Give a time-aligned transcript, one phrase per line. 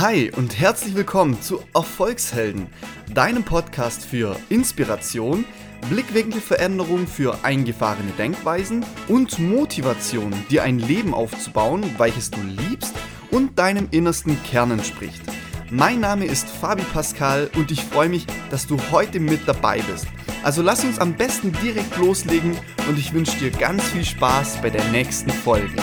[0.00, 2.68] Hi und herzlich willkommen zu Erfolgshelden,
[3.12, 5.44] deinem Podcast für Inspiration,
[5.90, 12.94] Blickwinkelveränderung für eingefahrene Denkweisen und Motivation, dir ein Leben aufzubauen, welches du liebst
[13.30, 15.20] und deinem innersten Kern entspricht.
[15.68, 20.06] Mein Name ist Fabi Pascal und ich freue mich, dass du heute mit dabei bist.
[20.42, 22.56] Also lass uns am besten direkt loslegen
[22.88, 25.76] und ich wünsche dir ganz viel Spaß bei der nächsten Folge.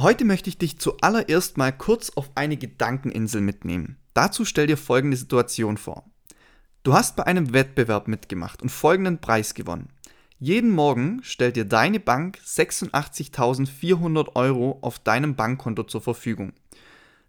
[0.00, 3.96] Heute möchte ich dich zuallererst mal kurz auf eine Gedankeninsel mitnehmen.
[4.14, 6.08] Dazu stell dir folgende Situation vor.
[6.84, 9.88] Du hast bei einem Wettbewerb mitgemacht und folgenden Preis gewonnen.
[10.38, 16.52] Jeden Morgen stellt dir deine Bank 86.400 Euro auf deinem Bankkonto zur Verfügung.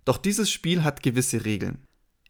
[0.05, 1.79] Doch dieses Spiel hat gewisse Regeln.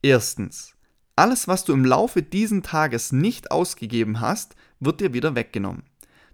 [0.02, 0.74] Erstens.
[1.18, 5.84] Alles, was du im Laufe diesen Tages nicht ausgegeben hast, wird dir wieder weggenommen.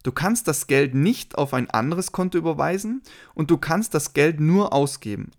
[0.06, 3.02] Du kannst das Geld nicht auf ein anderes Konto überweisen
[3.34, 5.32] und du kannst das Geld nur ausgeben.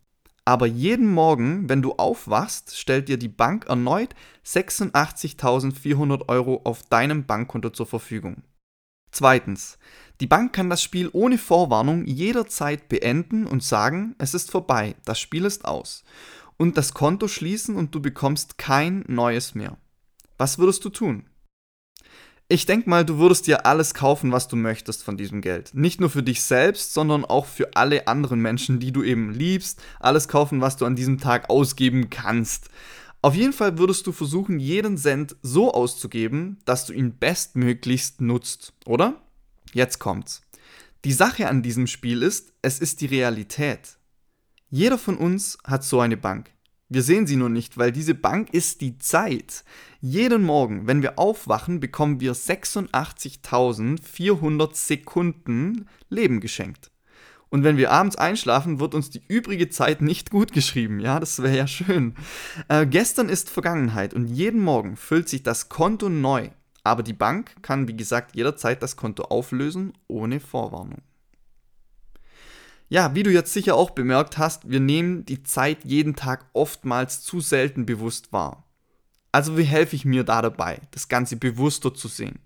[0.45, 7.27] Aber jeden Morgen, wenn du aufwachst, stellt dir die Bank erneut 86.400 Euro auf deinem
[7.27, 8.43] Bankkonto zur Verfügung.
[9.13, 9.79] Zweitens.
[10.21, 15.21] Die Bank kann das Spiel ohne Vorwarnung jederzeit beenden und sagen, es ist vorbei, das
[15.21, 16.03] Spiel ist aus.
[16.57, 19.77] Und das Konto schließen und du bekommst kein neues mehr.
[20.39, 21.25] Was würdest du tun?
[22.49, 25.73] Ich denke mal, du würdest dir alles kaufen, was du möchtest von diesem Geld.
[25.75, 29.83] Nicht nur für dich selbst, sondern auch für alle anderen Menschen, die du eben liebst.
[29.99, 32.69] Alles kaufen, was du an diesem Tag ausgeben kannst.
[33.21, 38.75] Auf jeden Fall würdest du versuchen, jeden Cent so auszugeben, dass du ihn bestmöglichst nutzt,
[38.85, 39.21] oder?
[39.73, 40.43] Jetzt kommt's.
[41.05, 43.99] Die Sache an diesem Spiel ist, es ist die Realität.
[44.71, 46.51] Jeder von uns hat so eine Bank.
[46.89, 49.65] Wir sehen sie nur nicht, weil diese Bank ist die Zeit.
[50.09, 56.93] Jeden Morgen, wenn wir aufwachen, bekommen wir 86.400 Sekunden Leben geschenkt.
[57.49, 61.01] Und wenn wir abends einschlafen, wird uns die übrige Zeit nicht gut geschrieben.
[61.01, 62.15] Ja, das wäre ja schön.
[62.69, 66.51] Äh, gestern ist Vergangenheit und jeden Morgen füllt sich das Konto neu.
[66.85, 71.03] Aber die Bank kann, wie gesagt, jederzeit das Konto auflösen ohne Vorwarnung.
[72.89, 77.23] Ja, wie du jetzt sicher auch bemerkt hast, wir nehmen die Zeit jeden Tag oftmals
[77.23, 78.66] zu selten bewusst wahr.
[79.37, 82.39] Also wie helfe ich mir da dabei, das Ganze bewusster zu sehen?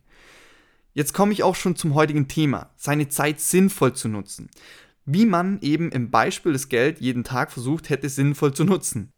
[0.93, 4.51] Jetzt komme ich auch schon zum heutigen Thema, seine Zeit sinnvoll zu nutzen.
[5.05, 9.13] Wie man eben im Beispiel des Geld jeden Tag versucht hätte sinnvoll zu nutzen.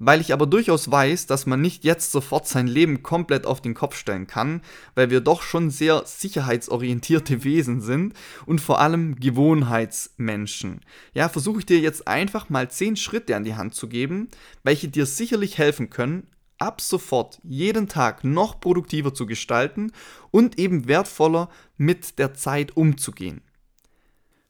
[0.00, 3.74] Weil ich aber durchaus weiß, dass man nicht jetzt sofort sein Leben komplett auf den
[3.74, 4.60] Kopf stellen kann,
[4.96, 8.14] weil wir doch schon sehr sicherheitsorientierte Wesen sind
[8.46, 10.80] und vor allem Gewohnheitsmenschen.
[11.14, 14.26] Ja, versuche ich dir jetzt einfach mal 10 Schritte an die Hand zu geben,
[14.64, 16.26] welche dir sicherlich helfen können,
[16.60, 19.92] ab sofort jeden Tag noch produktiver zu gestalten
[20.30, 23.42] und eben wertvoller mit der Zeit umzugehen.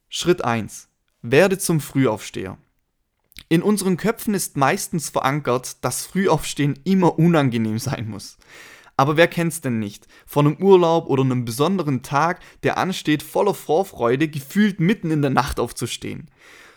[0.09, 0.88] Schritt 1.
[1.22, 2.59] Werde zum Frühaufsteher.
[3.48, 8.37] In unseren Köpfen ist meistens verankert, dass Frühaufstehen immer unangenehm sein muss.
[8.97, 10.09] Aber wer kennt's denn nicht?
[10.27, 15.31] Von einem Urlaub oder einem besonderen Tag, der ansteht, voller Vorfreude, gefühlt mitten in der
[15.31, 16.31] Nacht aufzustehen.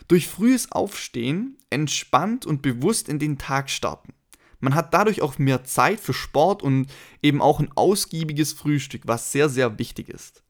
[0.08, 4.14] Durch frühes Aufstehen entspannt und bewusst in den Tag starten.
[4.60, 6.86] Man hat dadurch auch mehr Zeit für Sport und
[7.22, 10.42] eben auch ein ausgiebiges Frühstück, was sehr, sehr wichtig ist.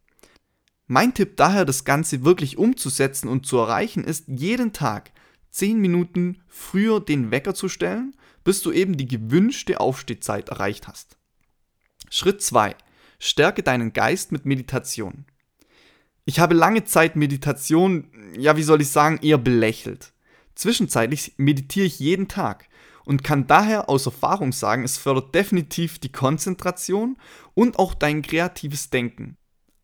[0.87, 5.13] Mein Tipp daher, das Ganze wirklich umzusetzen und zu erreichen, ist jeden Tag
[5.51, 11.17] 10 Minuten früher den Wecker zu stellen, bis du eben die gewünschte Aufstehzeit erreicht hast.
[12.11, 12.77] Schritt 2.
[13.19, 15.25] Stärke deinen Geist mit Meditation.
[16.27, 20.13] Ich habe lange Zeit Meditation, ja wie soll ich sagen, eher belächelt.
[20.55, 22.69] Zwischenzeitlich meditiere ich jeden Tag
[23.05, 27.17] und kann daher aus Erfahrung sagen, es fördert definitiv die Konzentration
[27.55, 29.37] und auch dein kreatives Denken.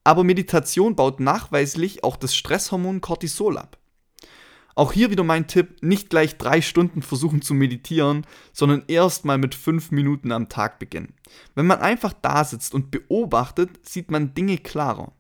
[0.05, 3.79] Aber Meditation baut nachweislich auch das Stresshormon Cortisol ab.
[4.75, 9.55] Auch hier wieder mein Tipp, nicht gleich drei Stunden versuchen zu meditieren, sondern erstmal mit
[9.55, 11.15] fünf Minuten am Tag beginnen.
[11.55, 15.13] Wenn man einfach da sitzt und beobachtet, sieht man Dinge klarer.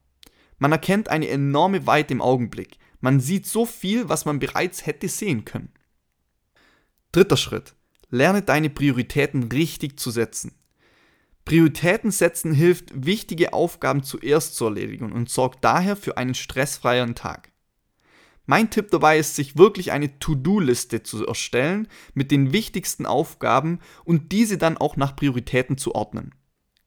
[0.59, 2.79] Man erkennt eine enorme Weite im Augenblick.
[3.01, 5.73] Man sieht so viel, was man bereits hätte sehen können.
[7.13, 7.75] Dritter Schritt.
[8.11, 10.53] Lerne deine Prioritäten richtig zu setzen.
[11.45, 17.51] Prioritäten setzen hilft, wichtige Aufgaben zuerst zu erledigen und sorgt daher für einen stressfreieren Tag.
[18.47, 24.33] Mein Tipp dabei ist, sich wirklich eine To-Do-Liste zu erstellen mit den wichtigsten Aufgaben und
[24.33, 26.35] diese dann auch nach Prioritäten zu ordnen.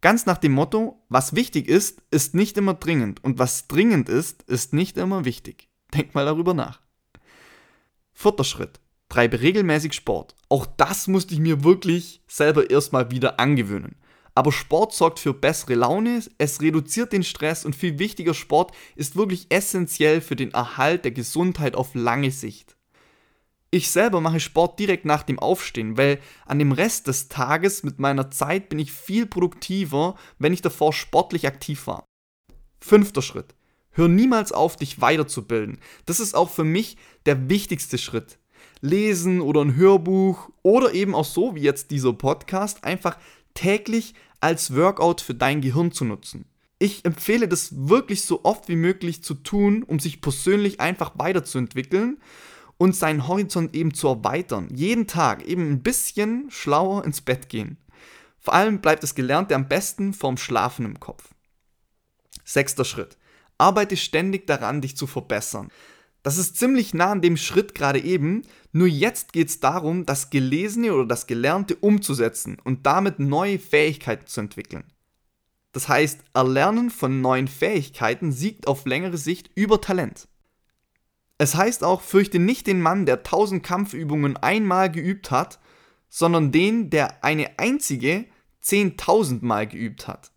[0.02, 4.44] Ganz nach dem Motto, was wichtig ist, ist nicht immer dringend und was dringend ist,
[4.44, 5.69] ist nicht immer wichtig.
[5.94, 6.81] Denk mal darüber nach.
[8.12, 8.81] Vierter Schritt.
[9.13, 10.33] Treibe regelmäßig Sport.
[10.50, 13.95] Auch das musste ich mir wirklich selber erstmal wieder angewöhnen.
[14.33, 19.15] Aber Sport sorgt für bessere Laune, es reduziert den Stress und viel wichtiger, Sport ist
[19.15, 22.75] wirklich essentiell für den Erhalt der Gesundheit auf lange Sicht.
[23.69, 28.00] Ich selber mache Sport direkt nach dem Aufstehen, weil an dem Rest des Tages mit
[28.00, 32.07] meiner Zeit bin ich viel produktiver, wenn ich davor sportlich aktiv war.
[32.80, 33.54] Fünfter Schritt.
[33.92, 35.77] Hör niemals auf, dich weiterzubilden.
[36.07, 38.39] Das ist auch für mich der wichtigste Schritt.
[38.83, 43.18] Lesen oder ein Hörbuch oder eben auch so wie jetzt dieser Podcast einfach
[43.53, 46.45] täglich als Workout für dein Gehirn zu nutzen.
[46.80, 52.18] Ich empfehle das wirklich so oft wie möglich zu tun, um sich persönlich einfach weiterzuentwickeln
[52.77, 54.68] und seinen Horizont eben zu erweitern.
[54.75, 57.77] Jeden Tag eben ein bisschen schlauer ins Bett gehen.
[58.38, 61.30] Vor allem bleibt das Gelernte am besten vorm Schlafen im Kopf.
[62.44, 63.18] Sechster Schritt.
[63.57, 65.69] Arbeite ständig daran, dich zu verbessern.
[66.24, 70.30] Das ist ziemlich nah an dem Schritt gerade eben, nur jetzt geht es darum, das
[70.30, 74.86] Gelesene oder das Gelernte umzusetzen und damit neue Fähigkeiten zu entwickeln.
[75.74, 80.28] Das heißt, Erlernen von neuen Fähigkeiten siegt auf längere Sicht über Talent.
[81.38, 85.60] Es heißt auch, fürchte nicht den Mann, der tausend Kampfübungen einmal geübt hat,
[86.08, 88.26] sondern den, der eine einzige
[88.62, 90.31] zehntausendmal geübt hat.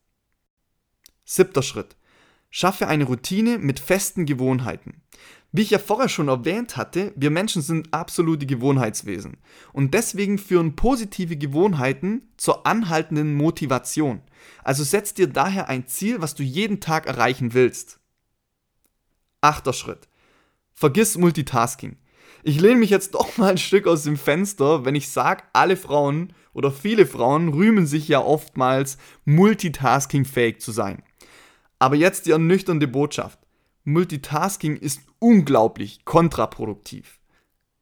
[1.25, 1.97] Siebter Schritt.
[2.51, 5.03] Schaffe eine Routine mit festen Gewohnheiten.
[5.53, 9.39] Wie ich ja vorher schon erwähnt hatte, wir Menschen sind absolute Gewohnheitswesen.
[9.73, 14.21] Und deswegen führen positive Gewohnheiten zur anhaltenden Motivation.
[14.65, 18.01] Also setz dir daher ein Ziel, was du jeden Tag erreichen willst.
[19.41, 20.09] Achter Schritt.
[20.73, 21.97] Vergiss Multitasking.
[22.43, 25.77] Ich lehne mich jetzt doch mal ein Stück aus dem Fenster, wenn ich sage, alle
[25.77, 31.03] Frauen oder viele Frauen rühmen sich ja oftmals, multitaskingfähig zu sein.
[31.79, 33.39] Aber jetzt die ernüchternde Botschaft.
[33.87, 37.21] Multitasking ist unglaublich kontraproduktiv.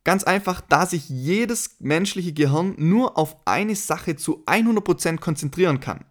[0.05, 6.05] Ganz einfach, da sich jedes menschliche Gehirn nur auf eine Sache zu 100% konzentrieren kann.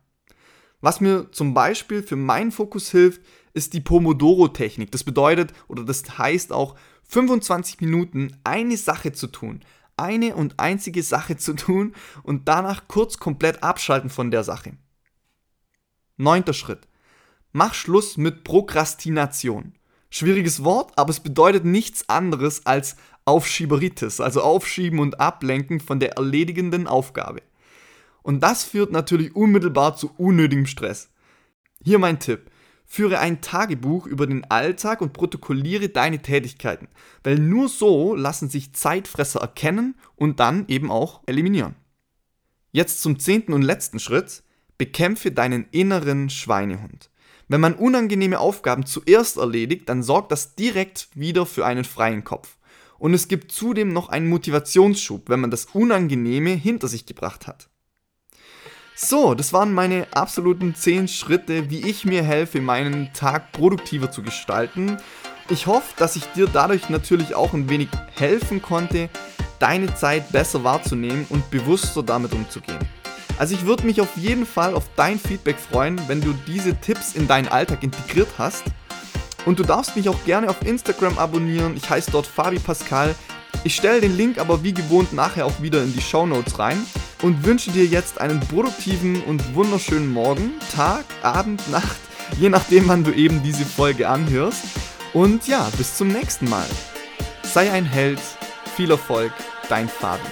[0.82, 3.22] Was mir zum Beispiel für meinen Fokus hilft,
[3.54, 4.92] ist die Pomodoro-Technik.
[4.92, 9.62] Das bedeutet, oder das heißt auch, 25 Minuten eine Sache zu tun.
[9.96, 11.94] Eine und einzige Sache zu tun
[12.24, 14.76] und danach kurz komplett abschalten von der Sache.
[16.18, 16.88] Neunter Schritt.
[17.52, 19.74] Mach Schluss mit Prokrastination.
[20.16, 26.18] Schwieriges Wort, aber es bedeutet nichts anderes als Aufschieberitis, also Aufschieben und Ablenken von der
[26.18, 27.42] erledigenden Aufgabe.
[28.22, 31.10] Und das führt natürlich unmittelbar zu unnötigem Stress.
[31.84, 32.52] Hier mein Tipp.
[32.86, 36.90] Führe ein Tagebuch über den Alltag und protokolliere deine Tätigkeiten,
[37.24, 41.74] weil nur so lassen sich Zeitfresser erkennen und dann eben auch eliminieren.
[42.72, 44.44] Jetzt zum zehnten und letzten Schritt.
[44.78, 47.10] Bekämpfe deinen inneren Schweinehund.
[47.48, 52.58] Wenn man unangenehme Aufgaben zuerst erledigt, dann sorgt das direkt wieder für einen freien Kopf.
[52.98, 57.68] Und es gibt zudem noch einen Motivationsschub, wenn man das Unangenehme hinter sich gebracht hat.
[58.96, 64.22] So, das waren meine absoluten 10 Schritte, wie ich mir helfe, meinen Tag produktiver zu
[64.22, 64.98] gestalten.
[65.50, 69.10] Ich hoffe, dass ich dir dadurch natürlich auch ein wenig helfen konnte,
[69.60, 72.80] deine Zeit besser wahrzunehmen und bewusster damit umzugehen.
[73.38, 77.16] Also ich würde mich auf jeden Fall auf dein Feedback freuen, wenn du diese Tipps
[77.16, 78.64] in deinen Alltag integriert hast.
[79.46, 81.76] Und du darfst mich auch gerne auf Instagram abonnieren.
[81.76, 83.16] Ich heiße dort Fabi Pascal.
[83.64, 86.78] Ich stelle den Link aber wie gewohnt nachher auch wieder in die Show Notes rein
[87.22, 91.98] und wünsche dir jetzt einen produktiven und wunderschönen Morgen, Tag, Abend, Nacht,
[92.38, 94.64] je nachdem, wann du eben diese Folge anhörst.
[95.14, 96.66] Und ja, bis zum nächsten Mal.
[97.44, 98.20] Sei ein Held,
[98.76, 99.32] viel Erfolg,
[99.70, 100.28] dein Fabi.